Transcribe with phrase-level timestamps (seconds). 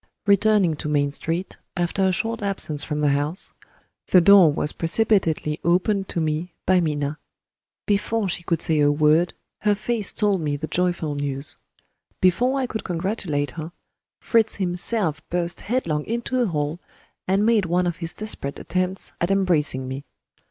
[0.25, 3.53] Returning to Main Street, after a short absence from the house,
[4.07, 7.19] the door was precipitately opened to me by Minna.
[7.85, 11.57] Before she could say a word, her face told me the joyful news.
[12.19, 13.73] Before I could congratulate her,
[14.19, 16.79] Fritz himself burst headlong into the hall,
[17.27, 20.03] and made one of his desperate attempts at embracing me.